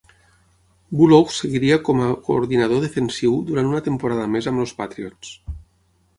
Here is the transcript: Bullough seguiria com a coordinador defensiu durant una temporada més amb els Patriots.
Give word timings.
Bullough 1.01 1.33
seguiria 1.39 1.77
com 1.89 2.01
a 2.05 2.07
coordinador 2.29 2.81
defensiu 2.87 3.37
durant 3.51 3.71
una 3.75 3.83
temporada 3.91 4.27
més 4.39 4.51
amb 4.55 4.65
els 4.67 4.77
Patriots. 4.83 5.37